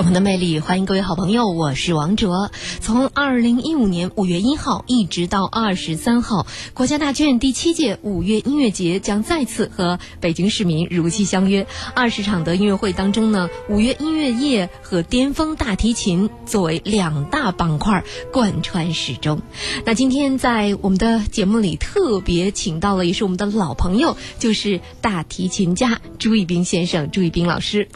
[0.00, 2.50] 我们的魅力，欢迎各位好朋友，我是王哲。
[2.80, 11.66] 从二零一五年五月一号一直到二十三号，国家大剧院第七届五月音乐节将再次和北京市民如期相约。
[11.94, 19.42] 二十场的音乐会当中呢，五月音乐夜和巅峰大提琴作为两大板块贯穿始终。
[19.84, 27.86] 那今天在我们的节目里特别请到了，也是我们的老朋友，就是大提琴家朱一冰先生，朱一冰老师。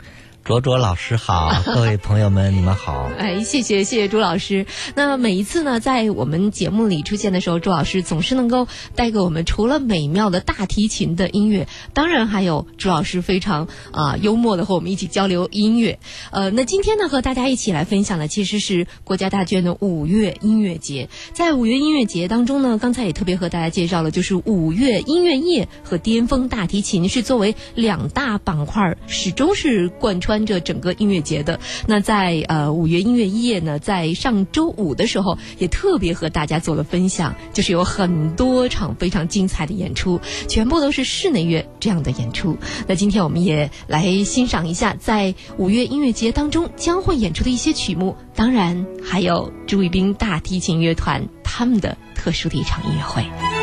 [0.45, 3.11] 卓卓老师好，各位朋友们，你们好。
[3.19, 4.66] 哎，谢谢谢谢朱老师。
[4.95, 15.99] 那每一次呢，在我们节目里出现的时候，朱老师总是能够带给我们除了美妙的大提琴的音乐，当然还有朱老师非常啊幽默的和我们一起交流音乐。
[16.30, 21.09] 呃，那今天呢，和大家一起来分享的其实是国家大剧院的五月音乐节。
[21.33, 30.34] 在五月音乐节当中呢，刚才也特别和大家介绍了，就是五月音乐夜和巅峰大提琴是作为两大板块，始终是贯穿。
[30.35, 42.59] 穿着整个音乐节的，那在呃五月音乐夜呢，在上周五的时候也特别和大家做了分享，就是有很多场非常精彩的演出，全部都是室内乐这样的演出。
[42.88, 53.54] 那今天我们也来欣赏一下，在五月音乐节当中将会演出的一些曲目，当然还有朱一冰大提琴乐团他们的特殊的一场音乐会。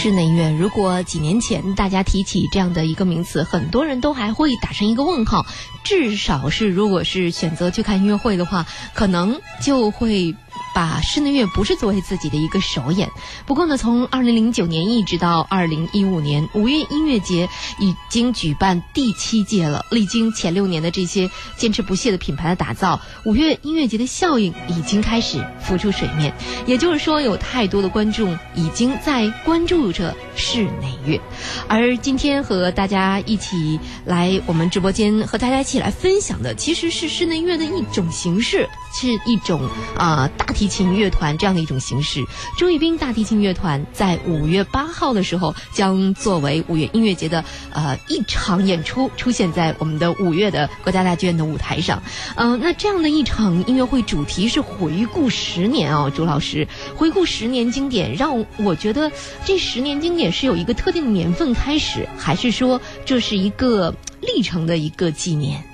[0.00, 5.44] 室内乐，如果几年前大家提起这样的一个名词，很多人都还会打上一个问号。
[5.82, 10.36] 至少是，如果是选择去看音乐会的话，可能就会。
[10.74, 13.10] 把室内乐不是作为自己的一个首演，
[13.46, 19.84] 不过呢，从二零零九年一直到二零一五年，五月音乐节已经举办第七届了。
[19.90, 26.32] 历经前六年的这些坚持不懈的品牌的打造，五月音乐节的效应已经开始浮出水面。
[26.66, 31.20] 也就是说，有太多的观众已经在关注着室内乐。
[31.66, 39.60] 而今天和大家一起来我们直播间和大家一起来分享的，其实是室内乐的一种形式，是一种
[39.96, 40.68] 啊大提。
[40.68, 42.22] 琴乐团这样的一种形式，
[42.58, 52.02] 朱一冰大提琴乐团在五月八号的时候将作为五月音乐节的呃一场演出出现在我们的五月的国家大剧院的舞台上。
[52.36, 59.10] 嗯，那这样的一场音乐会主题是回顾十年哦，朱老师回顾十年经典，让我觉得
[59.46, 65.64] 这十年经典是有一个特定的年份开始，还是说这是一个历程的一个纪念？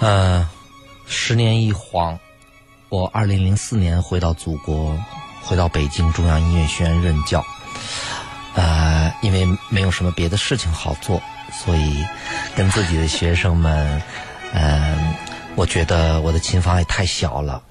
[0.00, 0.46] 呃，
[1.08, 2.18] 十年一晃。
[2.90, 4.98] 我二零零四年回到祖国，
[5.42, 7.44] 回到北京中央音乐学院任教。
[8.54, 11.20] 呃，因为没有什么别的事情好做，
[11.52, 12.04] 所以
[12.56, 14.02] 跟自己的学生们，
[14.52, 15.14] 嗯，
[15.54, 17.62] 我觉得我的琴房也太小了，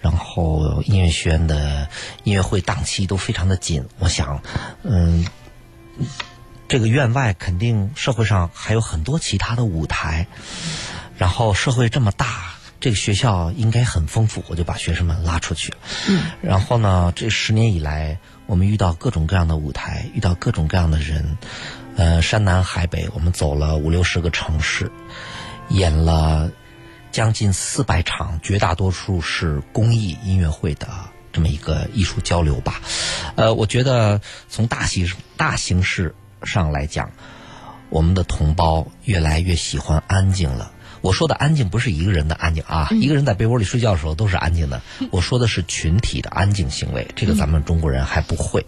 [0.00, 1.88] 然后音乐学院的
[2.24, 3.86] 音乐会档期都非常的紧。
[3.98, 4.42] 我想，
[4.82, 5.26] 嗯，
[6.66, 10.26] 这个院外肯定社会上还有很多其他的舞台，
[11.18, 12.51] 然后社会这么大。
[12.82, 15.72] 这个学校应该很丰富，我就把学生们拉出去。
[16.08, 21.38] 嗯，然后呢，这十年以来，我们遇到各种各样的舞台，遇到各种各样的人，
[21.96, 24.90] 呃，山南海北，我们走了五六十个城市，
[25.68, 26.50] 演了
[27.12, 30.88] 将近四百场，绝大多数是公益音乐会的
[31.30, 32.80] 这么一个艺术交流吧。
[33.36, 36.12] 呃，我觉得从大形大形式
[36.42, 37.12] 上来讲，
[37.90, 40.72] 我们的同胞越来越喜欢安静了。
[41.02, 44.80] 我说的安静不是一个人的安静啊，一个人在被窝里睡觉的时候都是安静的。
[45.10, 48.64] 我说的是群体的安静行为，这个咱们中国人还不会。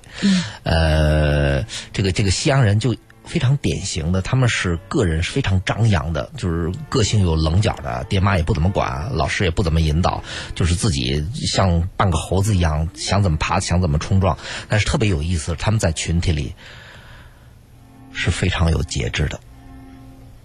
[0.64, 1.62] 呃，
[1.92, 10.22] 这个这个西洋人就非常典型的，他们是个人是非常张扬的，就是个性有棱角的，爹妈也不怎么管，老师也不怎么引导，
[10.54, 14.36] 就是自己像半个猴子一样，想怎么爬想怎么冲撞。
[14.68, 16.54] 但是特别有意思，他们在群体里
[18.12, 19.40] 是非常有节制的。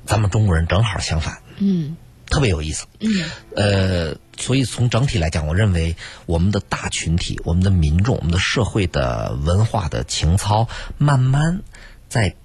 [0.05, 1.39] 咱们中国人正好相反。
[1.59, 1.95] 嗯，
[2.27, 2.85] 特别有意思。
[2.99, 10.67] 嗯，呃，所以从整体来讲，我认为我们的大群体、我们的民众、我们的社会的文化的情操，
[10.97, 11.61] 慢慢
[12.07, 12.35] 在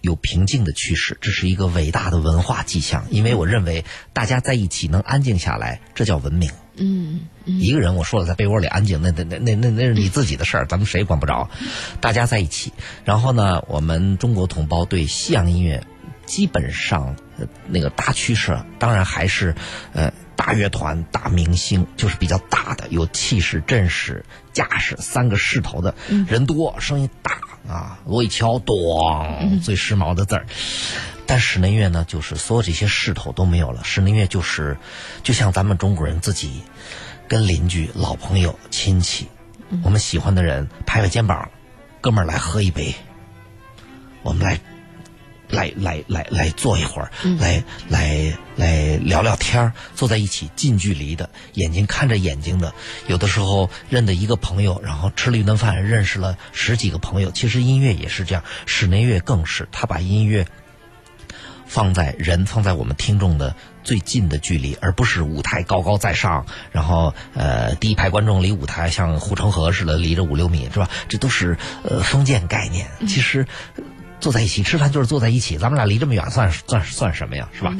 [0.00, 3.04] 有平静的趋势，这是一个伟大的文化迹象。
[3.10, 6.50] 因为我认为大家在一起能安静下来，这叫文明。
[6.76, 11.50] 嗯，一个人我说了，在被窝里安静，那那那那那那是你自己的事儿，咱们谁也管不着。
[12.00, 12.72] 大家在一起，
[13.04, 15.82] 然后呢，我们中国同胞对西洋音乐。
[16.30, 17.16] 基本上，
[17.66, 19.52] 那个大趋势当然还是，
[19.92, 25.92] 呃，大乐团、大明星，就是比较大的，有气势、阵势、架势，三个势头的，
[26.28, 27.32] 人多，声音大
[27.68, 30.46] 啊，锣一敲，咚，最时髦的字儿。
[31.26, 33.82] 但室内乐呢，就是所有这些势头都没有了。
[33.82, 34.76] 室内乐就是，
[35.24, 36.62] 就像咱们中国人自己，
[37.26, 39.26] 跟邻居、老朋友、亲戚，
[39.82, 41.50] 我们喜欢的人，拍拍肩膀，
[42.00, 42.94] 哥们儿来喝一杯。
[44.22, 44.60] 我们来。
[45.50, 52.72] 来来来来坐一会儿，来来来聊聊天儿，坐在一起，近距离的，眼睛看着眼睛的。
[53.08, 57.30] 有的时候认得一个朋友，然后吃了一顿饭，认识了十几个朋友。
[57.32, 60.46] 其实音乐也是这样，室内乐更是，他把音乐
[61.66, 70.88] 放在人放在我们听众的最近的距离，而不是舞台高高在上，然后呃第一排观众离舞台像护城河似的离着五六米，是吧？
[71.08, 72.88] 这都是呃封建概念。
[73.08, 73.46] 其实。
[74.20, 77.74] 坐在一起吃饭就是坐在一起，咱们俩离这么远，算算算什么呀，是吧？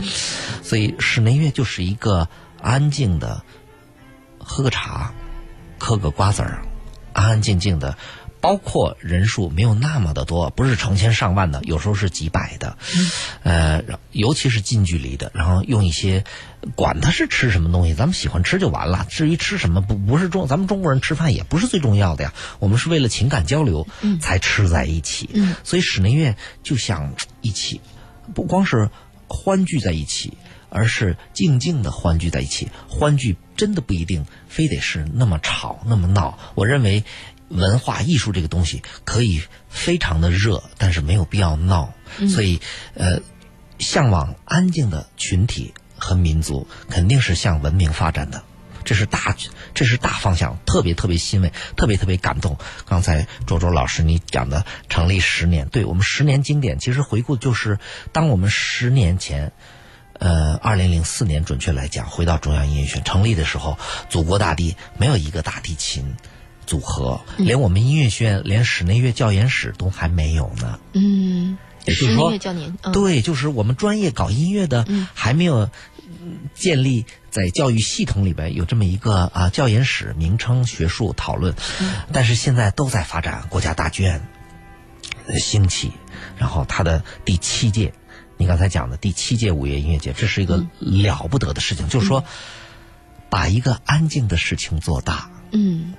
[0.63, 2.29] 所以室内乐就是一个
[2.61, 3.43] 安静的，
[4.39, 5.13] 喝个茶，
[5.79, 6.63] 嗑个瓜子儿，
[7.13, 7.97] 安安静静的。
[8.43, 12.79] 包括人数没有那么的多，不是成千上万的，有时候是几百的，
[13.43, 13.83] 呃，
[14.13, 16.25] 尤其是近距离的，然后用一些，
[16.75, 19.07] 管他是吃什么东西，咱们喜欢吃就完了。
[19.09, 22.35] 至于吃什么，不不是中，咱们中国人吃饭也不是最重要的呀。
[22.59, 23.87] 我们是为了情感交流
[24.21, 25.29] 才吃在一起，
[25.65, 27.81] 所以室内乐就像一起，
[28.35, 28.91] 不光是
[29.29, 30.35] 欢聚在一起，
[30.69, 32.69] 而是静静的欢聚在一起。
[32.89, 37.05] 欢聚真的不一定非得是那么吵那么闹，我认为。
[37.51, 41.93] 文化艺术这个东西可以非常的热，但是没有必要闹。
[42.29, 42.61] 所以，
[42.95, 43.23] 呃，
[43.81, 48.43] 向往安静的群体和民族，肯定是向文明发展的。
[48.83, 49.37] 这是大，
[49.75, 52.59] 这是大方向，特别特别欣慰，特别特别感动。
[52.89, 57.79] 刚才卓卓老师你讲的成立十年，对我们十年经典，其实回顾就是
[58.11, 59.53] 当我们十年前，
[60.19, 66.17] 呃，二零零四年准确来讲，回到中央音乐学院成立的时候，祖国大地没有一个大提琴。
[66.67, 70.79] 组合，连我们音乐学院连室内乐教研室都还没有呢。
[70.93, 72.33] 嗯，也就是说，
[72.93, 75.69] 对，就是我们专业搞音乐的还没有
[76.55, 81.55] 建立在教育系统里边有这么一个啊教研室，名称学术讨论。
[82.13, 84.27] 但是现在都在发展，国家大剧院
[85.39, 85.93] 兴起，
[86.37, 87.93] 然后它的第七届，
[88.37, 92.25] 你刚才讲的第七届五月音乐节，这是一个了不得的事情，就是说
[93.29, 95.31] 把一个安静的事情做大。
[95.53, 95.95] 嗯。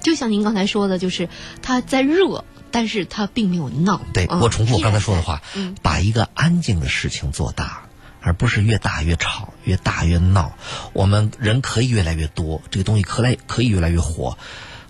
[0.00, 1.28] 就像您刚才说的，就是
[1.60, 4.00] 它在热，但是他并没有闹。
[4.14, 5.42] 对我重复我刚才说的话，
[5.82, 7.87] 把一个安静的事情做大，
[8.20, 10.56] 而不是越大越吵，越大越闹。
[10.92, 14.36] 我们人可以越来越多，这个东西可来可以越来越火。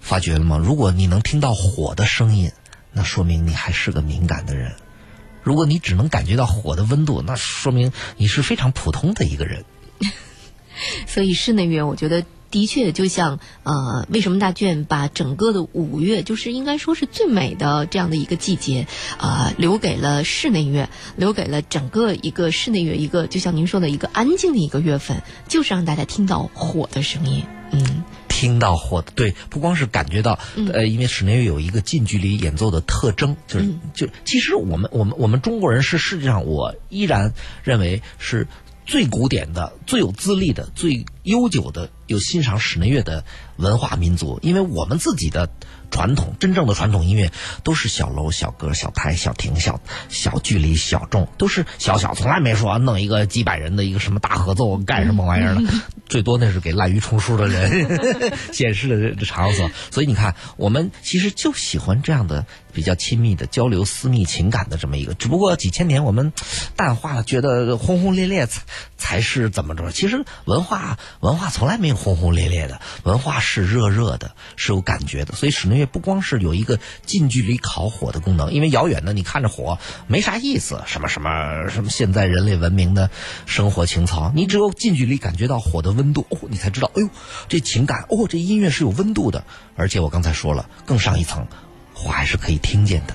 [0.00, 0.58] 发觉了吗？
[0.58, 2.52] 如果你能听到火的声音，
[2.92, 4.72] 那说明你还是个敏感的人；
[5.42, 9.64] 如果你只能感觉到火的温度，那说明你是非常普通的一个人。
[11.06, 12.24] 所以室内乐，我觉得。
[12.50, 18.86] 的确，就像呃，为什么大卷把整个的五月，就是应该说是最美的这样的一个季节，
[19.18, 30.38] 啊，留给了室内乐，留给了整个一个室内乐一个，就像您说的一个安静的一个月份，就是让大家听到火的声音，嗯，听到火的，对，不光是感觉到，
[30.72, 38.46] 呃，因为室内乐有一个近距离演奏的特征，就是就其实我们我们我们中国人是世界上我依然认为是
[38.88, 41.88] 最古典的、最有资历的、最悠久的。
[42.08, 43.23] 有欣赏室内乐的
[43.58, 45.46] 文化民族，因为我们自己的
[45.90, 47.31] 传统，真正的传统音乐
[47.62, 55.62] 都是小楼、小歌、小台、小亭、小小距离、小众，都是小小，从来没说弄一个 几百人的一个什么大合奏干什么玩意儿的，
[56.08, 59.70] 最多那是给滥竽充数的人显示的这场所。
[59.90, 65.15] 所以你看，我们其实就喜欢这样的比较亲密的交流、私密情感的这么一个。
[65.15, 66.32] 只不过几千年我们
[66.77, 68.46] 淡化了，觉得轰轰烈烈
[69.08, 69.91] 才才是怎么着？
[69.91, 71.96] 其实文化文化从来没有。
[71.96, 75.34] 轰轰烈烈的文化是热热的，是有感觉的。
[75.34, 83.10] 所以室内乐不光是有一个近距离烤火的功能，因为遥远的你看着火没啥意思，什么什么什么现在人类文明的
[83.46, 87.08] 生活情操，你只有近距离感觉到火的温度，哦，你才知道，哎呦，
[87.48, 89.43] 这情感，哦，这音乐是有温度的。
[89.74, 91.46] 而且我刚才说了，更上一层，
[91.94, 93.15] 火还是可以听见的。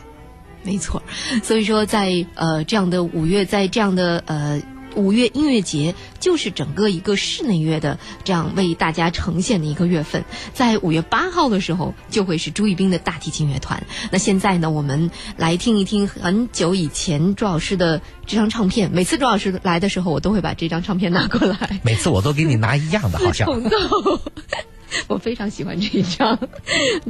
[0.63, 1.01] 没错，
[1.43, 4.61] 所以说在呃这样的五月，在这样的呃。
[4.95, 10.23] 五月音乐节就是整个一个室内乐的这样为大家呈现的一个月份，
[10.53, 13.85] 在五月八号的时候就会是朱一冰的大提琴乐团。
[14.11, 18.91] 那现在呢，我们来听一听很久以前朱老师的这张唱片。
[18.91, 21.81] 每次朱老师来的时候，我都会把这张唱片拿过来。
[21.83, 23.47] 每次我都给你拿一样的，好像。
[25.07, 26.37] 我非常喜欢这一张，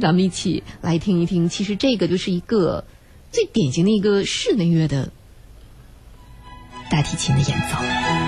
[0.00, 1.48] 咱们一起来听一听。
[1.48, 2.84] 其实这个就是一个
[3.30, 5.10] 最典型的一个室内乐的。
[6.88, 8.23] 大提琴的演奏。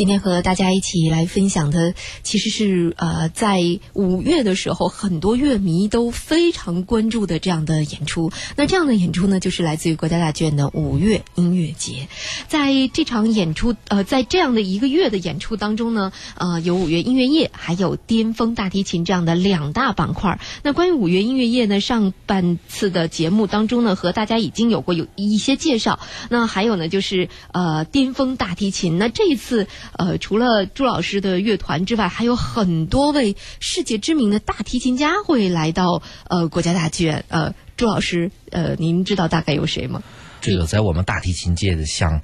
[0.00, 1.92] 今天和大家一起来分享的，
[2.22, 3.60] 其实是呃，在
[3.92, 8.32] 五月的时候，很多乐迷都非常关注的这样的演出。
[8.56, 12.08] 那这样的演出呢，就是来自于国家大剧院的五月音乐节。
[12.48, 20.40] 在这场演出，呃，在这样的一个月的演出当中呢，呃，有五月音乐夜，还有巅峰大提琴这样的两大板块。
[20.62, 26.00] 那关于五月音乐夜呢，上半次的节目当中呢，和大家已经有过有一些介绍。
[26.30, 28.96] 那还有呢，就是呃，巅峰大提琴。
[28.96, 29.68] 那这一次。
[29.92, 37.24] 呃，除了朱老师的乐团之外，还有很多位世界知名的大提琴家会来到呃国家大剧院。
[37.28, 40.02] 呃，朱老师，呃，您知道大概有谁吗？
[40.40, 42.22] 这个在我们大提琴界的像。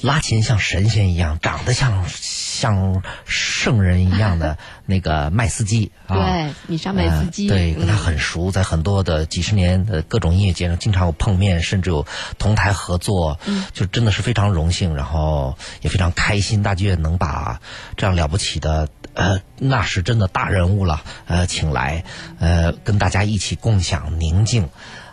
[0.00, 4.56] 拉琴像神仙一样，长得像像圣人一样的
[4.90, 12.06] 那个麦斯基啊，对，米莎麦斯基，对，跟他很熟，在很多的几十年的各种音乐节上经常有碰面，甚至有
[12.38, 13.38] 同台合作，
[13.74, 17.60] 就真的是非常荣幸，然后也非常开心，大剧院能把
[17.98, 22.02] 这样了不起的呃，那是真的大人物了，呃，请来，
[22.38, 24.70] 呃，跟大家一起共享宁静，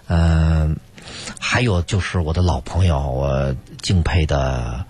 [0.07, 0.73] 呃。
[1.39, 4.83] 还有就是我的老朋友，我敬佩的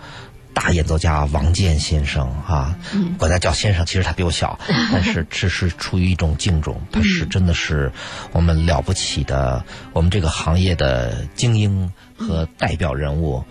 [0.55, 2.75] 大演奏家王健先生啊，
[3.19, 4.57] 管他叫先生，其实他比我小，
[4.91, 7.91] 但是这是出于一种敬重，他是真的是
[8.31, 13.43] 我们了不起的，我们这个行业的精英和代表人物。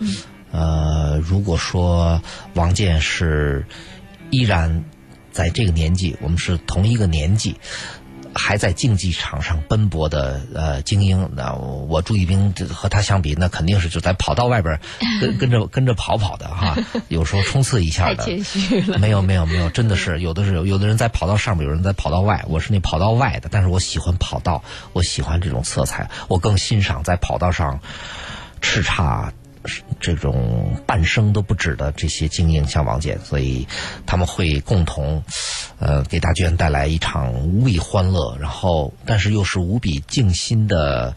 [0.51, 2.21] 呃，如果说
[2.55, 3.65] 王健是
[4.31, 4.83] 依然
[5.31, 7.55] 在这个年纪，我们是同一个年纪。
[8.35, 14.77] 还在竞技场上奔波的呃精英，那我朱一冰和他相比，那肯定是就在跑道外边
[15.21, 16.75] 跟 跟着跟着跑跑的哈，
[17.07, 18.15] 有时候冲刺一下的。
[18.17, 18.99] 太谦虚了。
[18.99, 27.79] 没有没有没有，真的是 有的是有的人在跑道上面，有人在跑道外，我是那跑道外的，但是我喜欢跑道，我喜欢这种色彩，我更欣赏在跑道上
[28.61, 29.31] 叱咤。
[29.99, 33.67] 这种半生都不止的这些精英，像王健，所以
[34.05, 35.23] 他们会共同，
[35.79, 41.15] 呃，给大剧院带来一场无比欢乐，然后但是又是无比静心的。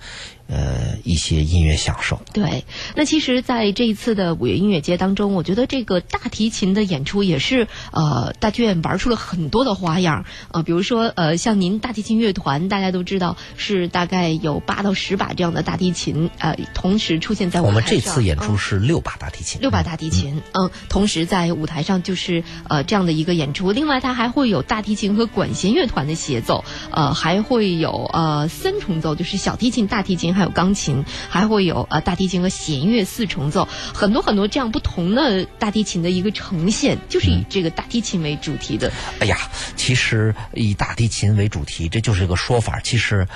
[0.49, 2.23] 呃，一些音乐享受。
[2.33, 2.64] 对，
[2.97, 10.25] 那其实，在这一次的五月音乐节当中，我觉得这个大提琴的演出也是呃，大剧院玩出了很多的花样。
[10.50, 17.75] 呃，比如说呃，像您大提琴乐团，大家都知道是大概有八到十把这样的大提琴，呃，同时出现在舞台上。
[17.75, 23.71] 我们这次演出是六把大提琴，六把大提琴，嗯，同时在舞台上就是呃这样的一个演出。
[23.71, 30.38] 另外，它还会有大提琴和管弦乐团的协奏，呃，还会有呃三重奏，就是小提琴、大提琴。
[30.38, 38.92] 还有钢琴，还会有呃大提琴和弦乐四重奏，很多很多这样不同的大提琴的一个呈现，就是以这个大提琴为主题的。
[39.18, 39.37] 哎呀，
[39.76, 42.78] 其实以大提琴为主题，这就是一个说法。
[42.80, 43.26] 其实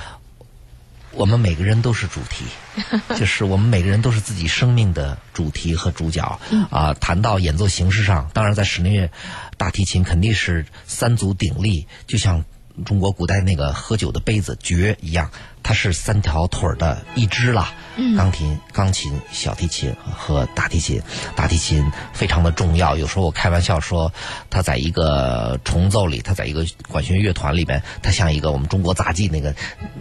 [1.10, 2.44] 我们每个人都是主题，
[3.18, 6.40] 就是我们每个人都是自己生命的主题和主角。
[6.70, 9.10] 啊，谈到演奏形式上，当然在室内乐
[9.56, 12.44] 大提琴肯定是三足鼎立，就像。
[12.84, 15.30] 中国古代那个喝酒的杯子爵一样，
[15.62, 17.72] 它是三条腿儿的一只啦。
[18.16, 21.02] 钢琴、钢琴、小提琴和大提琴，
[21.36, 22.96] 大提琴非常的重要。
[22.96, 24.10] 有时候我开玩笑说，
[24.48, 29.54] 它在一个重奏里，它在一个管弦乐团里边，它像一个我们中国杂技那个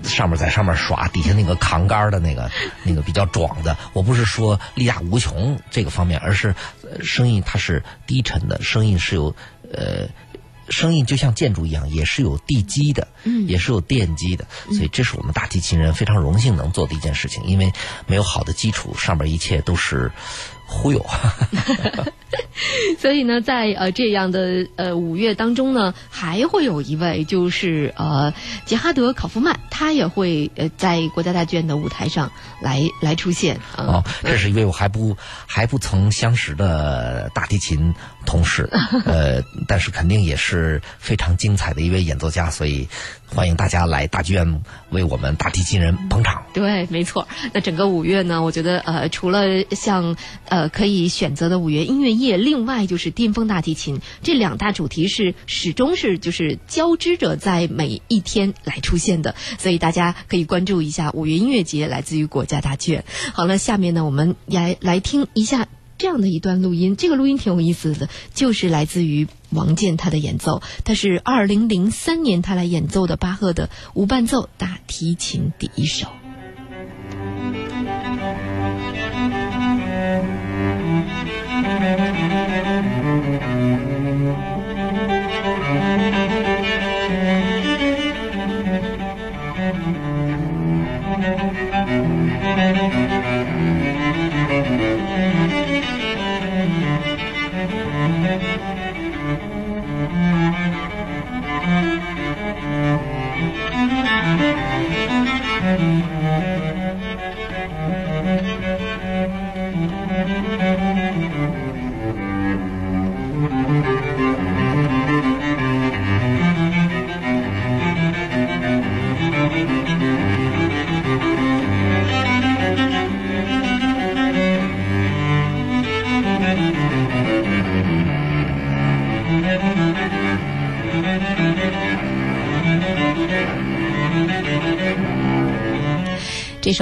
[0.04, 2.50] 上面在上面耍，底下那个扛杆的那个
[2.84, 3.78] 那个比较壮的。
[3.92, 6.56] 我不是说力大无穷这个方面，而是
[7.04, 9.36] 声音它是低沉的，声音是有
[9.74, 10.08] 呃。
[10.70, 17.44] 声音就像建筑一样，也是有地基的，嗯也是有奠基的，所以这是我们大提琴人非常荣幸能做的一件事情。
[17.46, 17.72] 因为
[18.08, 20.12] 没有好的基础，上面一切都是
[20.65, 21.06] 忽悠。
[23.00, 28.34] 所以呢，在呃这样的呃五月当中呢，还会有一位就是呃
[28.65, 33.60] 杰哈德考夫曼，他也会呃在国家大剧院的舞台上来来出现。
[33.75, 37.94] 哦，这是一位我还不还不曾相识的大提琴
[38.25, 38.70] 同事，
[39.06, 42.88] 呃，但是肯定也是非常精彩的一位演奏家，所以。
[43.34, 46.44] 欢迎大家来大剧院为我们大提琴人捧场。
[46.54, 47.25] 对，没错。
[47.54, 50.18] 那整个五月呢，我觉得呃，除了像
[50.50, 63.05] 呃可以选择的五月音乐夜，另外就是巅峰大提琴这两大主题是始终是就是交织着在每一天来出现的，所以大家可以关注一下五月音乐节，来自于国家大剧院。
[63.31, 65.70] 好了，下面呢，我们来来听一下。
[66.01, 76.07] 这样的一段录音，这个录音挺有意思的，就是来自于王健他的演奏，他是二零零三年他来演奏的巴赫的无伴奏大提琴第一首。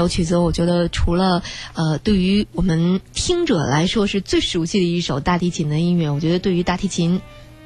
[0.09, 1.41] 曲子，我觉得除了
[1.73, 7.21] 呃，对于我们听者来说是最熟悉的一首大提琴的音乐，我觉得对于大提琴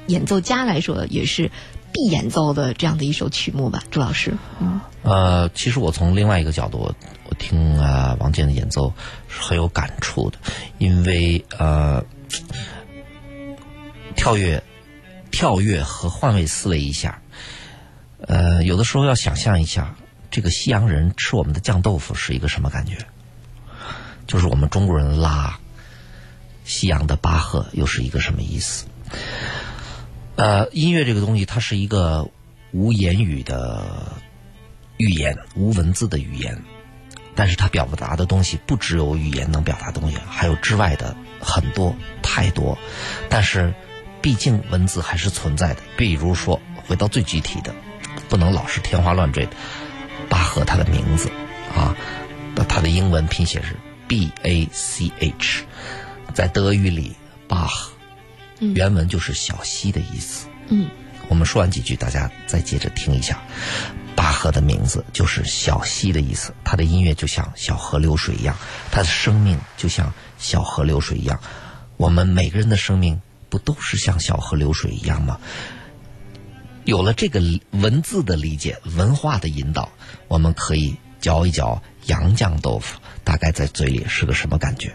[0.06, 1.50] 演奏家来说也是
[1.92, 4.34] 必演奏的这样的一首曲目吧，朱老师。
[4.60, 6.94] 嗯，呃，其实我从另外一个角度，我
[7.28, 8.92] 我听啊王健的演奏
[9.28, 10.38] 是很有感触的，
[10.78, 12.04] 因为呃，
[14.16, 14.62] 跳跃、
[15.30, 17.22] 跳跃和换位思维一下，
[18.26, 19.94] 呃，有的时候要想象一下，
[20.34, 22.98] 这个西洋人吃我们的酱豆腐是一个什么感觉？
[24.26, 25.60] 就是我们中国人拉
[26.64, 28.86] 西洋的巴赫又是一个什么意思？
[30.34, 32.28] 呃，音乐这个东西，它是一个
[32.72, 34.12] 无言语的
[34.96, 36.60] 语言，无文字的语言，
[37.36, 41.94] 但是它表达的东西不只有语言能表达东西，还有之外的很多
[42.24, 42.76] 太多。
[43.28, 43.72] 但是，
[44.20, 45.80] 毕竟文字还是存在的。
[45.96, 47.72] 比如说，回到最具体的，
[48.28, 49.52] 不能老是天花乱坠的。
[50.28, 51.30] 巴赫他的名字
[51.74, 51.96] 啊，
[52.68, 53.76] 他的英文拼写是
[54.08, 55.64] B A C H，
[56.32, 57.14] 在德语里
[57.48, 57.88] ，Bach。
[58.60, 60.46] 原文就是小溪的意思。
[60.68, 60.88] 嗯，
[61.28, 63.42] 我们说完几句，大家再接着听一下。
[64.16, 68.56] 巴赫的名字就是小溪的意思，他的音乐就像小河流水一样，
[68.90, 71.38] 他的生命就像小河流水一样。
[71.96, 75.38] 我们每个人的生命不都是像小河流水一样吗？
[76.84, 79.90] 有了这个文字的理解、文化的引导，
[80.28, 84.94] 我们可以嚼一嚼洋酱豆腐，大概在嘴里是个什么感觉？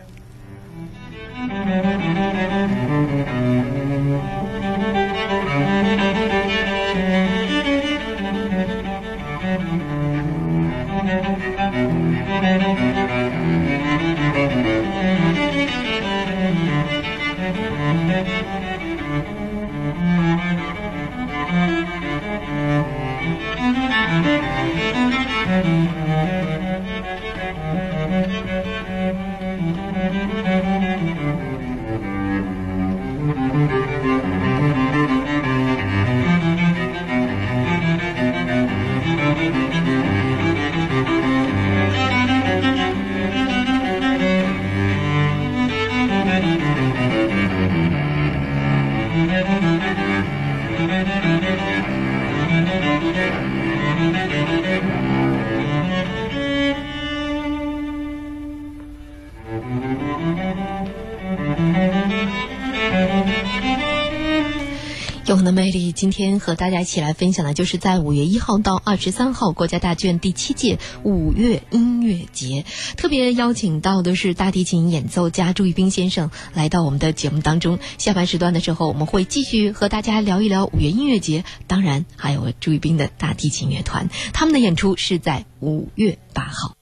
[66.59, 72.65] 大家一起来分享的，就是在五月一号到二十三号，国家大剧院第七届五月音乐节，
[72.97, 77.79] 特别邀请到的是大提琴演奏家朱玉斌先生来到我们的节目当中。
[77.97, 86.75] 下半时段的时候，我们会继续和大家聊一聊五月音乐节，当然还有朱玉斌的大提琴乐团，他们的演出是在五月八号。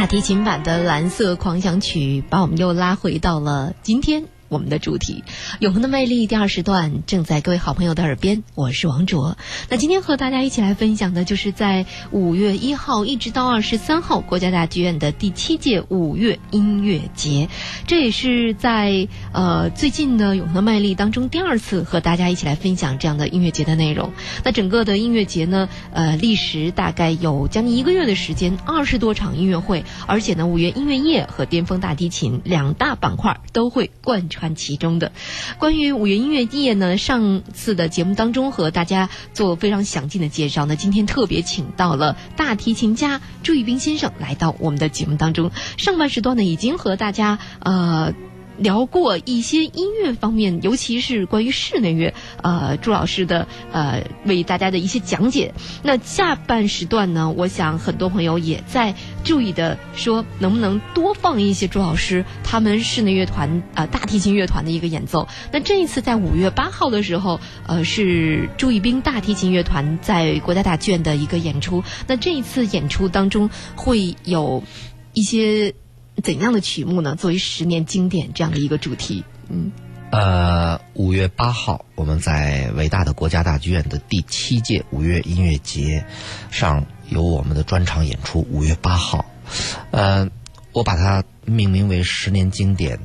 [0.00, 4.39] 大提琴版的《蓝色狂想曲》把我们又拉回到了今天。
[4.50, 5.22] 我们的主题
[5.60, 9.38] 《永恒的魅力》第二时段正在各位好朋友的耳边，我是王卓。
[9.68, 17.48] 那今天和大家一起来分享的，就是在五月一号一直到二十三号，国家大剧院的第七届五月音乐节。
[17.86, 24.12] 这也是在呃最近的《永恒的魅力》当中第二次和大家一起来分享这样的音乐节的内容。
[24.42, 34.39] 那整个的音乐节呢，呃，历时大概有将近一个月的时间，二十多场音乐会，而且呢，五月音乐夜和巅峰大提琴两大板块都会贯穿。
[34.40, 35.12] 看其中的，
[35.58, 45.50] 关于五月音乐夜呢，上次的节目当中和大家做非常详尽的介绍呢，今天特别请到了大提琴家朱玉斌先生来到我们的节目当中。
[45.76, 48.14] 上半时段呢，已经和大家呃。
[48.60, 55.54] 聊过一些音乐方面，尤其是关于室内乐，呃，朱老师的呃为大家的一些讲解。
[55.82, 58.94] 那下半时段呢，我想很多朋友也在
[59.24, 65.26] 注意的说，能不能多放一些朱老师他们室内乐团啊大提琴乐团的一个演奏。
[65.50, 71.82] 那这一次在五月八号的时候，呃，是朱一冰大提琴乐团在国家大剧院的一个演出。
[72.06, 74.62] 那这一次演出当中会有
[75.14, 75.74] 一些。
[76.22, 77.14] 怎样的曲目呢？
[77.16, 79.70] 作为十年经典这样的一个主题，嗯，
[80.10, 86.04] 呃，五月八号，我们在伟大的国家大剧院的第七届五月音乐节
[86.50, 88.46] 上有我们的专场演出。
[88.50, 89.24] 五月八号，
[89.90, 90.28] 呃，
[90.72, 92.98] 我把它命名为十年经典，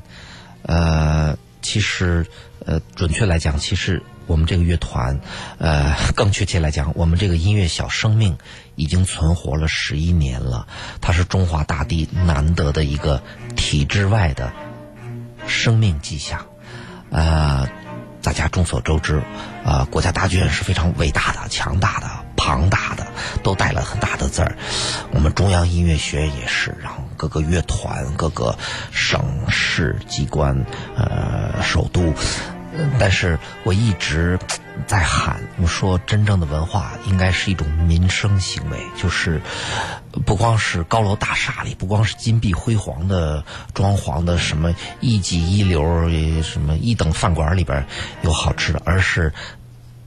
[0.63, 2.25] 呃，其实，
[2.65, 5.19] 呃，准确来讲，其实我们这个乐团，
[5.57, 8.37] 呃，更确切来讲，我们这个音乐小生命
[8.75, 10.67] 已经存活了十一年了。
[11.01, 13.21] 它是中华大地难得的一个
[13.55, 14.51] 体制外的
[15.47, 16.45] 生命迹象。
[17.11, 17.67] 呃，
[18.21, 19.21] 大家众所周知，
[19.63, 23.07] 呃，国家大剧院是非常伟大的、强大的、庞大的，
[23.43, 24.57] 都带了很大的字儿。
[25.11, 28.57] 我们中央音乐学院也是，然后各个乐团、各个
[28.91, 30.65] 省市机关、
[30.97, 32.13] 呃，首都。
[32.99, 34.37] 但是我一直
[34.87, 39.41] 在喊，我说真正的文化应该是一种民生行为，就是
[40.25, 46.09] 不光是高楼大厦里，不光是金碧辉煌的装潢的什么一级一流、
[46.43, 47.85] 什么一等饭馆里边
[48.21, 49.33] 有好吃的，而是。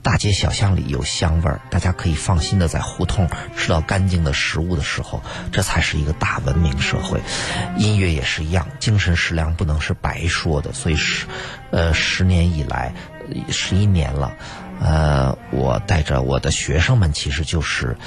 [0.01, 7.19] 大街小巷里有香味儿，大家可以放心的在胡同吃到干净的食物的时候，这才是一个大文明社会。
[7.77, 10.71] 音乐也是一样，精神食粮不能是白说的。
[10.71, 11.25] 所以十，
[11.71, 12.93] 呃，十年以来，
[13.49, 14.33] 十一年了，
[14.79, 17.97] 呃，我带着我的学生们，其实就是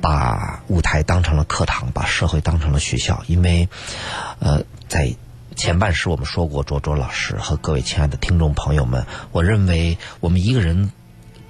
[0.00, 3.22] 把舞台当成了课堂，把社会当成了学校。
[3.26, 3.68] 因为，
[4.38, 5.14] 呃，在
[5.56, 10.90] 前半时我们说过，卓卓老师和各位亲爱的听众朋友们，我认为我们一个人。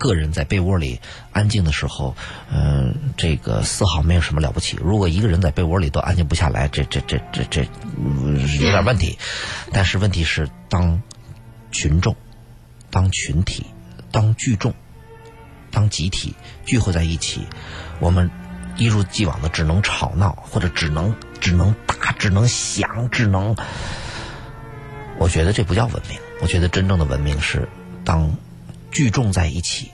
[0.01, 0.99] 个人在被窝里
[1.31, 2.17] 安静的时候，
[2.51, 4.79] 嗯，这个丝毫没有什么了不起。
[4.83, 7.69] 如果一个人在被窝里都安静不下来，这这这这这
[8.65, 9.19] 有点问题。
[9.73, 11.03] 但是问题是，当
[11.71, 12.17] 群众、
[12.91, 13.67] 当群体、
[14.11, 14.75] 当聚众、
[15.71, 16.35] 当集体
[16.67, 17.47] 聚会在一起，
[18.01, 18.31] 我们
[18.77, 23.57] 一如既往的只能吵闹，或者只能只能打，只能响，只能。
[25.19, 26.19] 我觉得这不叫文明。
[26.41, 27.69] 我觉得真正的文明是
[28.05, 28.31] 当。
[28.93, 29.93] 聚众在一起，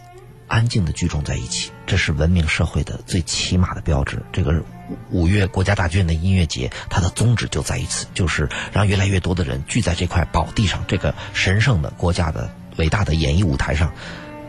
[0.48, 4.22] 安静的聚众在一起，这是文明社会的最起码的标志。
[4.32, 4.64] 这个
[5.10, 13.92] 五月国家大剧院的音乐节，它的宗旨就在于此，就是让越来越多的人聚在这块宝地上，这个神圣的国家的伟大的演艺舞台上。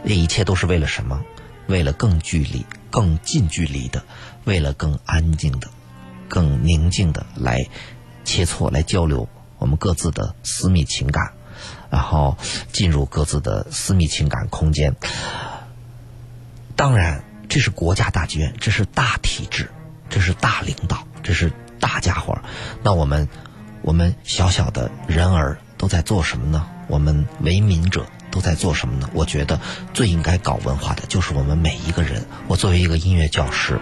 [0.03, 1.21] 那一切都是为了什么？
[1.67, 4.03] 为了更距离、更近距离的，
[4.45, 5.67] 为了更安静的、
[6.27, 7.65] 更宁静的来
[8.23, 11.33] 切磋、来交流我们各自的私密情感。
[11.89, 12.37] 然后
[12.71, 14.93] 进入各自的私密情感空间。
[16.75, 19.71] 当然，这是国家大剧院，这是大体制，
[20.09, 22.43] 这是大领导，这是大家伙儿。
[22.83, 23.27] 那我们，
[23.81, 26.67] 我们小小的人儿都在做什么呢？
[26.87, 29.09] 我们为民者都在做什么呢？
[29.13, 29.59] 我觉得
[29.93, 32.25] 最应该搞文化的就是我们每一个人。
[32.47, 33.79] 我作为一个音乐教师，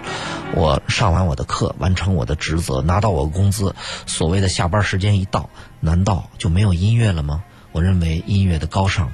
[0.53, 7.43] 我上完我的课，完成我的职责，拿到我的工资，所谓的下班时间一到，难道就没有音乐了吗？
[7.71, 9.12] 我认为音乐的高尚，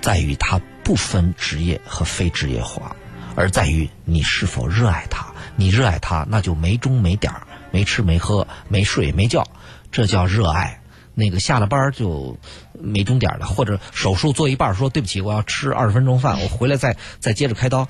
[0.00, 2.96] 在于它不分职业和非职业化，
[3.36, 5.26] 而在于你是否热爱它。
[5.56, 9.46] 你热爱它，那就没钟没点儿，没吃没喝，没睡没觉，
[9.92, 10.79] 这叫热爱。
[11.20, 12.36] 那个下了班就
[12.80, 17.86] 没钟点了，或者手术做一半说对不起，我要吃二十分钟饭，我回来再再接着开刀，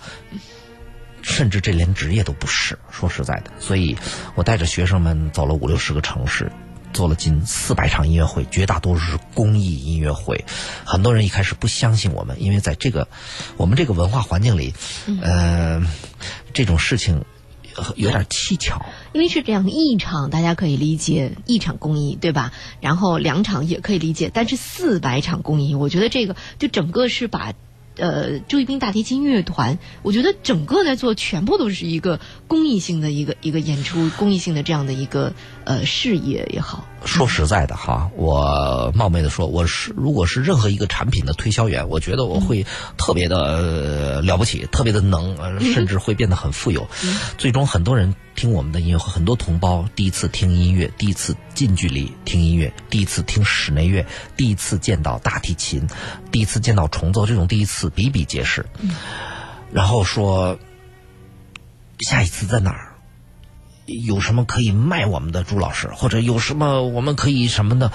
[1.23, 2.79] 甚至这连职业都不是。
[2.91, 3.97] 说实在的，所以
[4.35, 6.51] 我带着学生们走了五六十个城市。
[6.93, 10.45] 做了近四百场音乐会，绝大多数是公益音乐会。
[10.85, 13.07] 很多人一开始不相信我们，因为在这个
[13.57, 14.75] 我们这个文化环境里，
[15.23, 15.81] 呃，
[16.53, 17.25] 这种事情
[17.97, 18.81] 有点蹊跷。
[19.13, 22.53] 因为是这样，一场大家可以理解一场公益，对吧？
[22.81, 27.53] 然后两场也可以理解，但是四百场公益，我觉得这个就整个是把。
[27.97, 35.35] 呃，朱一斌大提琴乐团，我觉得整个在做全部都是一个公益性的一个一个演出，公益性的这样的一个
[35.71, 36.85] 呃事业也好。
[37.05, 46.89] 说实在的哈，我冒昧的说，我是如果是任何一个产品的推销员，我觉得我会特别的了不起，特别的能，甚至会变得很富有。
[47.39, 54.05] 最终很多人听我们的音乐，很多同胞第一次听音乐，第一次近距离听音乐，第一次听室内乐，
[54.37, 55.87] 第一次见到大提琴，
[56.33, 58.67] 第一次见到重奏，这种第一次比比皆是。
[59.73, 60.59] 然后说
[62.01, 62.90] 下一次在哪儿？
[64.05, 67.93] 有什么可以卖我们的朱老师，或者有什么我们可以什么的？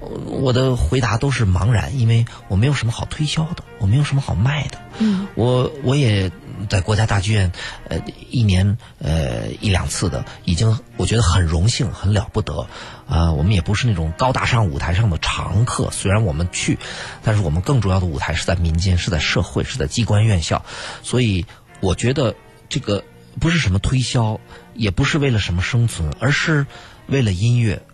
[0.00, 4.78] 我的回答都是茫然，因为我没有什么好推销的，我没有什么好卖的。
[4.98, 6.30] 嗯，我我也
[6.68, 7.50] 在国家大剧院，
[7.88, 12.68] 呃，一年呃一两次的，已经我觉得很荣幸，很了不得。
[13.08, 16.78] 啊，我们也不是那种高大上舞台上的常客，虽然我们去，
[17.24, 20.64] 但是我们更主要的舞台是在民间，是在社会，是在机关院校，
[21.02, 21.44] 所以
[21.80, 22.36] 我觉得
[22.68, 23.02] 这个
[23.40, 24.38] 不是什么推销。
[24.78, 26.66] 也不是为了什么生存，而是
[27.08, 27.84] 为了音乐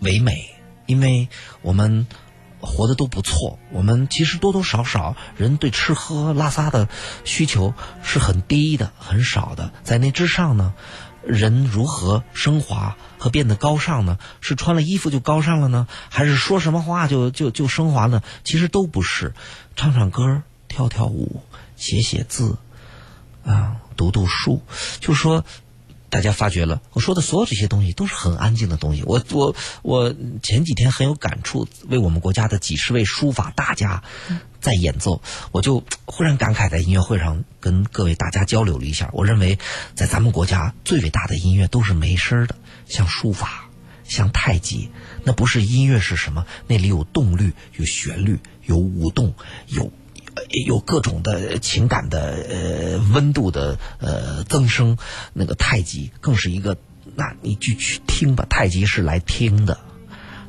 [0.00, 0.50] 唯美。
[0.86, 1.28] 因为
[1.62, 2.06] 我们
[2.60, 6.88] 活的都不错，我们其实多多少少人对吃喝拉撒的
[7.24, 9.72] 需求是很低的、很少的。
[9.82, 10.74] 在那之上呢，
[11.22, 14.18] 人如何升华和变得高尚呢？
[14.42, 15.86] 是穿了衣服就高尚了呢？
[16.10, 18.22] 还是说什么话就就就升华呢？
[18.42, 19.34] 其实都不是，
[19.76, 21.42] 唱唱歌、跳跳舞、
[21.76, 22.58] 写写字，
[23.42, 24.62] 啊，读读书，
[25.00, 25.44] 就说。
[26.14, 29.02] 大家发觉了，我说的所有这些东西都是很安静的东西。
[29.04, 34.00] 我我我前几天很有感触，为我们国家的几十位书法大家
[34.60, 39.10] 在演奏，我就忽然感慨，在音乐会上跟各位大家交流了一下。
[39.12, 39.58] 我认为，
[39.96, 42.54] 在咱们国家最伟大的音乐都是没声的，
[42.86, 43.68] 像书法，
[44.04, 44.90] 像太极，
[45.24, 46.46] 那不是音乐是什么？
[46.68, 49.34] 那里有动律，有旋律，有舞动，
[49.66, 49.90] 有。
[50.66, 54.96] 有各种的情感的呃温度的呃增生，
[55.32, 56.76] 那个太极更是一个，
[57.14, 59.78] 那你就去听吧，太极是来听的，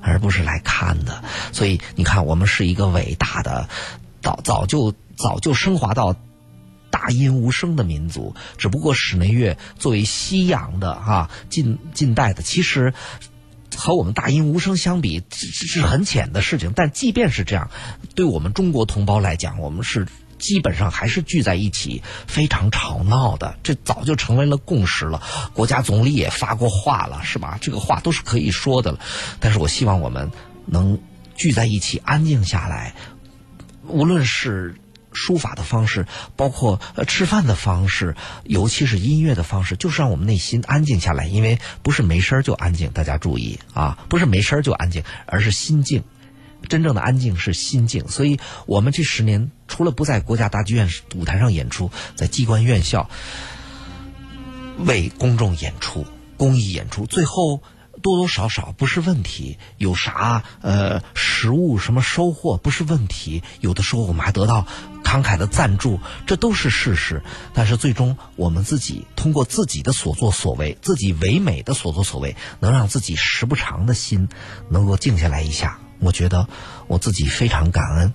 [0.01, 1.23] 而不是来看的。
[1.51, 3.69] 所以你看，我们是一个伟大的，
[4.21, 6.15] 早早就早就升华到
[6.89, 12.93] 大音无声的民族，只不过室内乐作为西洋的哈近近代的，其实。
[13.77, 16.73] 和我们大音无声相比，是是很浅的事情。
[16.75, 17.69] 但即便是这样，
[18.15, 20.07] 对我们中国同胞来讲，我们是
[20.39, 23.57] 基本上还是聚在一起，非常吵闹的。
[23.63, 25.21] 这早就成为了共识了。
[25.53, 27.57] 国家总理也发过话了，是吧？
[27.61, 28.99] 这个话都是可以说的了。
[29.39, 30.31] 但是我希望我们
[30.65, 30.99] 能
[31.35, 32.95] 聚在一起，安静下来，
[33.87, 34.75] 无论是。
[35.15, 41.25] 书法的方式，包括呃吃饭的方式，尤其是音乐的方式，就是让我们内心安静下来。
[41.25, 46.03] 因为不是没声就安静，大家注意啊，不是没声就安静，而是心静。
[46.69, 48.07] 真正的安静是心静。
[48.07, 53.09] 所以我们这十年，除了不在国家大剧院舞台上演出，在机关院校
[54.79, 56.05] 为公众演出、
[56.37, 57.61] 公益演出，最后。
[58.05, 64.67] 多多少少不是问题，有啥呃实物什么收获不是问题，有的时候我们还得到
[65.03, 67.23] 慷慨的赞助，这都是事实。
[67.55, 74.29] 但是最终我们自己通过自己的所作所为，自己唯美的所作所为，能让自己时不长的心
[74.69, 76.47] 能够静下来一下，我觉得
[76.85, 78.13] 我自己非常感恩。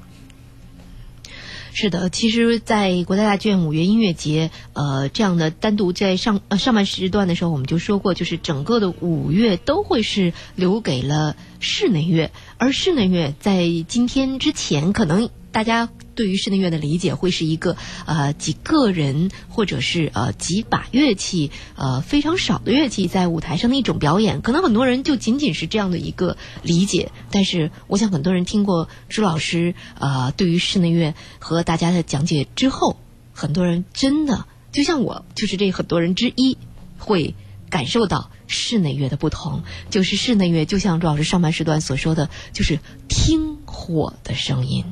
[1.72, 15.30] 是的，其实，在国家大剧院五月音乐节，呃，这样的单独在上呃上半时段的时候，我们就说过，就是整个的五月都会是留给了室内乐，而室内乐在今天之前可能。
[15.52, 15.88] 大家
[16.20, 27.10] 对于室内乐的理解会是一个呃几个人或者是呃几把乐器呃非常少的乐器在舞台上的一种表演，可能很多人就仅仅是这样的一个理解。
[27.30, 32.98] 但是我想很多人听过朱老师呃对于室内乐和大家的讲解之后，
[33.32, 36.58] 很多人真的就像我就是这很多人之一，
[36.98, 37.34] 会
[37.70, 39.62] 感受到室内乐的不同。
[39.88, 44.84] 就是室内乐就像朱老师上半时段所说的就是听火的声音。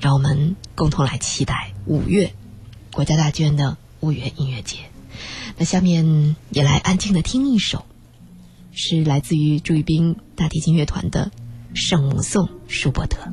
[0.00, 2.32] 让我们共同来期待五月
[2.92, 4.78] 国家大剧院的五月音乐节。
[5.56, 7.84] 那下面也来安静的听一首，
[8.72, 11.32] 是来自于朱玉斌大提琴乐团的
[11.76, 13.32] 《圣母颂》舒伯特。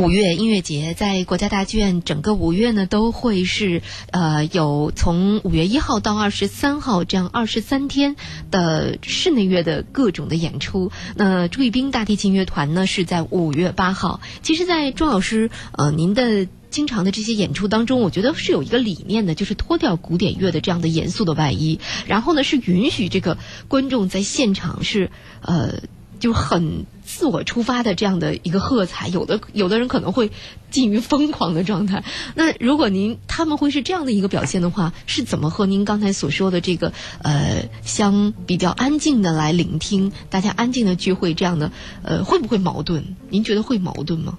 [0.00, 3.82] 五月音乐节在国家大剧院，整个五月呢都会是
[4.12, 8.16] 呃有从五月一号到二十三号这样二十三天
[8.50, 10.90] 的室内乐的各种的演出。
[11.16, 14.22] 那朱一冰大提琴乐团呢是在五月八号。
[14.40, 23.36] 其实，在朱老师呃您的经常的这些演出当中，我觉得是有一个理念的，就是脱掉古典乐的这样的严肃的外衣，然后呢是允许这个
[23.68, 25.10] 观众在现场是
[25.42, 25.80] 呃。
[26.20, 30.30] 就很自我出发的这样的一个喝彩，有的有的人可能会
[30.70, 32.04] 近于疯狂的状态。
[32.36, 36.92] 那如果您他们会是这样的一个表现的话，是怎么和您刚才所说的这个
[37.22, 43.16] 呃相比较安静的来聆听，大家安静的聚会这样的呃会不会矛盾？
[43.30, 44.38] 您觉得会矛盾吗？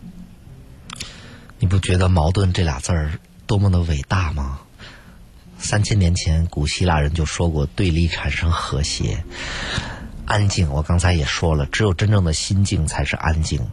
[1.60, 4.62] 你不觉得“矛盾”这俩字儿多么的伟大吗？
[5.60, 9.24] 三千年前，古希腊人就说过：“对立产生和谐。”
[10.32, 13.70] 安静，我刚才也说了，只有真正的心静才是安静。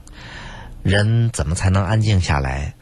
[0.82, 2.74] 人怎么才能安静下来？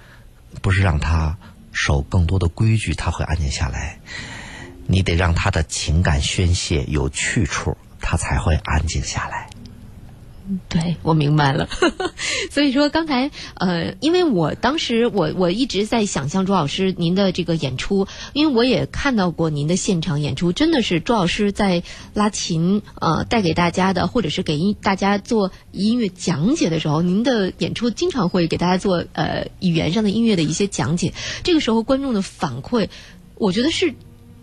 [0.62, 1.36] 不是让他
[1.72, 3.98] 守更多的规矩，他会安静下来。
[4.86, 9.50] 你得让他的情感宣泄有去处，他才会安静下来。
[10.68, 11.68] 对，我明白了。
[12.52, 21.82] 所以说，刚才呃，因为我当时我我一直在想象朱老师您的这个演出，因为我也看到过您的现场演出，真的是朱老师在
[22.14, 31.12] 拉琴呃带给大家的，或者是给音大家做音乐讲解的时候，您的演出经常会给大家做呃语言上的音乐的一些讲解。
[31.42, 32.88] 这个时候观众的反馈，
[33.34, 33.94] 我觉得是。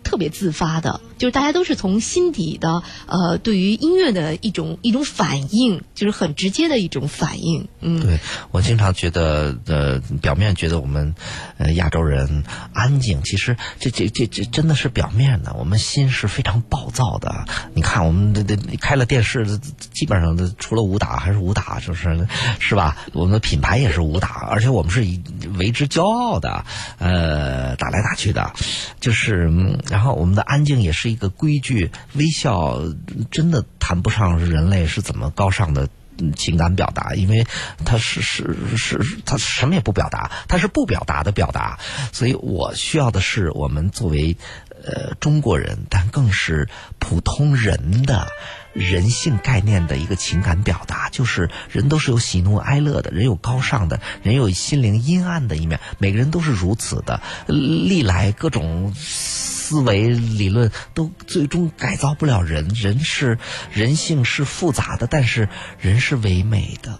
[0.04, 7.66] 特别自发的，就是大家都是从心底的，呃，对于音乐的一种一种反应，就是很直接的一种反应。
[7.80, 8.18] 嗯，对
[8.52, 11.14] 我经常觉得，呃，表面觉得我们，
[11.56, 17.46] 呃，亚洲人安静，其实这这这这真的是表面的，我们心是非常暴躁的。
[17.74, 19.58] 你看，我们这这开了电视，
[19.92, 22.28] 基本上的除了武打还是武打，就是
[22.60, 22.96] 是吧？
[23.12, 25.20] 我们的品牌也是武打，而且我们是以
[25.58, 26.64] 为之骄傲的，
[26.98, 28.52] 呃，打来打去的，
[29.00, 29.50] 就是。
[29.94, 32.82] 然后我们的安静也是一个规矩，微笑
[33.30, 35.88] 真的谈不上人类是怎么高尚的
[36.34, 37.46] 情感表达，因为
[37.84, 41.78] 他是是是他什么也不表达，他是不表达的表达。
[42.10, 44.36] 所以我需要的是我们作为
[44.84, 46.68] 呃中国人，但更是
[46.98, 48.26] 普通人的。
[48.74, 57.22] 人性概念的一个情感表达，就是人都是有喜怒哀乐的，人有高尚的，人有心灵阴暗的一面，每个人都是如此的。
[57.46, 63.38] 历来各种思维理论都最终改造不了人，人是
[63.72, 65.48] 人性是复杂的，但是
[65.78, 66.98] 人是唯美的。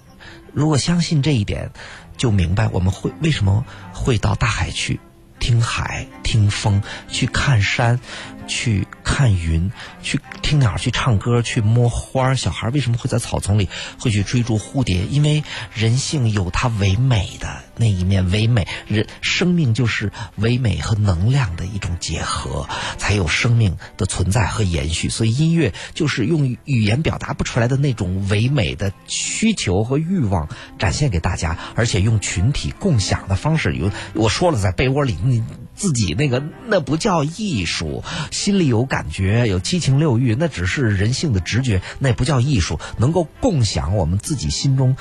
[0.52, 1.72] 如果相信这一点，
[2.16, 5.00] 就明白我们会为什么会到大海去。
[5.40, 8.00] 听海，听风，去看山，
[8.46, 9.70] 去看云，
[10.02, 13.68] 去听鸟，去唱歌，去摸花儿小孩为什么会在草丛里
[13.98, 15.04] 会去追逐蝴蝶？
[15.10, 15.42] 因为
[15.72, 22.68] 人性有它唯美的那一面，唯美人生命就是唯美和能量的一种结合，
[22.98, 25.08] 才有生命的存在和延续。
[25.08, 33.74] 所以音乐就是用语言表达不出来的那种唯美的需求和欲望展现给大家，而且用群体共享的方式。
[33.74, 35.42] 有我说了，在被窝里你。
[35.74, 42.78] 自己那个那不叫艺术，心里有感觉，有七情六欲，那只是人性的直觉，那不叫艺术。
[42.96, 44.96] 能够共享我们自己心中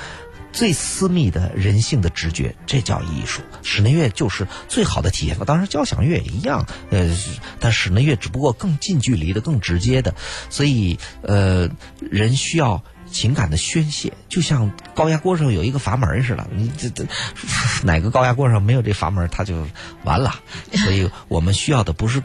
[0.52, 3.42] 最私密的人性的直觉，这叫艺术。
[3.62, 5.38] 室内乐就是最好的体现。
[5.46, 7.16] 当然，交响乐也一样，呃，
[7.60, 10.14] 但室内乐只不过更近距离的、更直接的。
[10.50, 11.68] 所以，呃，
[12.00, 12.82] 人需要。
[13.14, 17.06] 情感的宣泄，就像高压锅上有一个阀门似的，你这这
[17.86, 19.68] 哪个高压锅上没有这阀门，它就
[20.02, 20.34] 完了。
[20.72, 22.20] 所以我们需要的不是，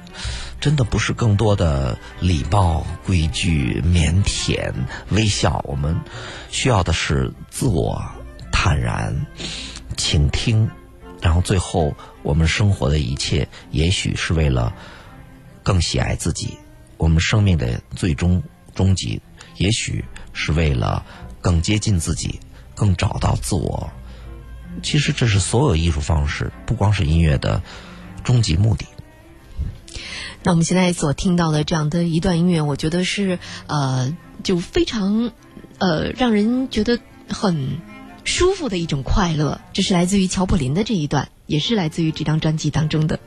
[0.59, 4.73] 真的不是更多的礼貌、规矩、腼腆、
[5.11, 6.01] 微笑，我们
[6.49, 8.01] 需要的是自我
[8.51, 9.27] 坦然、
[9.95, 10.71] 倾听，
[11.21, 14.73] 然后最后我们生活的一切，也许是为了
[15.61, 16.57] 更喜爱自己。
[16.97, 18.41] 我们生命的最终
[18.73, 19.21] 终极，
[19.57, 20.03] 也许。
[20.41, 21.05] 是为了
[21.41, 22.39] 更接近自己，
[22.73, 23.91] 更找到自我。
[24.81, 27.61] 其实这是所有艺术方式，不光是音乐的
[28.23, 28.85] 终极目的。
[30.43, 33.37] 那我们现在所听到的这样的一段音乐，我觉得是
[33.67, 35.33] 呃，就非常
[35.77, 37.81] 呃，让人觉得很
[38.23, 39.59] 舒服的一种快乐。
[39.73, 43.19] 这是来自于乔普林的这一段，也是来自于这张专辑当中的。